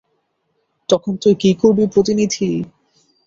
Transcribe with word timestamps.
তখন 0.89 1.13
তুই 1.21 1.33
কি 1.41 1.49
করবি 1.61 1.85
প্রতিনিধি? 1.93 2.49